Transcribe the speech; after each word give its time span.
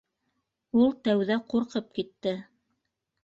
Ул 0.85 0.95
тәүҙә 1.07 1.37
ҡурҡып 1.53 1.93
китте. 1.99 2.33